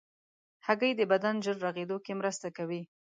هګۍ 0.65 0.91
د 0.95 1.01
بدن 1.11 1.35
ژر 1.45 1.57
رغېدو 1.65 1.97
کې 2.05 2.13
مرسته 2.19 2.47
کوي. 2.57 2.81